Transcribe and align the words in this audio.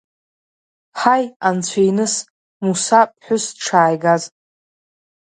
Ҳаи, 0.99 1.25
анцәа 1.47 1.81
иныс, 1.89 2.15
Муса 2.63 2.99
ԥҳәыс 3.09 3.45
дшааигаз! 3.55 4.23